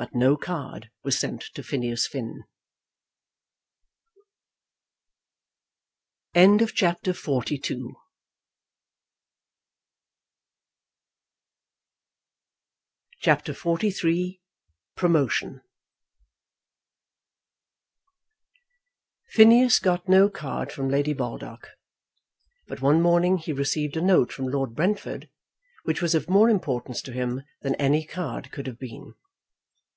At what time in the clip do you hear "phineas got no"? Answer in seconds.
19.28-20.30